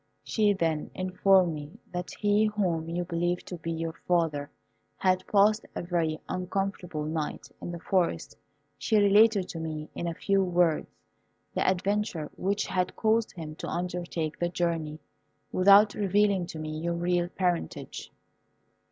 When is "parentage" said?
17.29-18.11